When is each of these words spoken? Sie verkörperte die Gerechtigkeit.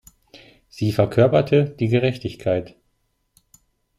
Sie 0.67 0.93
verkörperte 0.93 1.63
die 1.79 1.87
Gerechtigkeit. 1.87 2.75